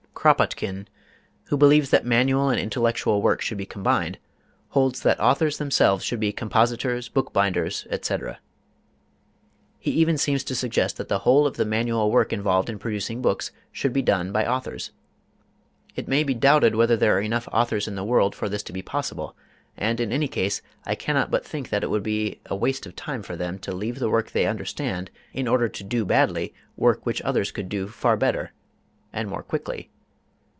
[0.23, 0.85] Kropotkin,
[1.45, 4.19] who believes that manual and intellectual work should be combined,
[4.69, 8.39] holds that authors themselves should be compositors, bookbinders, etc.
[9.79, 13.23] He even seems to suggest that the whole of the manual work involved in producing
[13.23, 14.91] books should be done by authors.
[15.95, 18.73] It may be doubted whether there are enough authors in the world for this to
[18.73, 19.35] be possible,
[19.75, 22.95] and in any case I cannot but think that it would be a waste of
[22.95, 27.07] time for them to leave the work they understand in order to do badly work
[27.07, 28.51] which others could do far better
[29.11, 29.89] and more quickly.